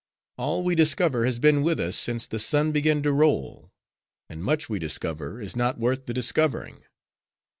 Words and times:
All 0.35 0.63
we 0.63 0.73
discover 0.73 1.25
has 1.27 1.37
been 1.37 1.61
with 1.61 1.79
us 1.79 1.95
since 1.95 2.25
the 2.25 2.39
sun 2.39 2.71
began 2.71 3.03
to 3.03 3.11
roll; 3.11 3.71
and 4.29 4.43
much 4.43 4.67
we 4.67 4.79
discover, 4.79 5.39
is 5.39 5.55
not 5.55 5.77
worth 5.77 6.07
the 6.07 6.13
discovering. 6.15 6.81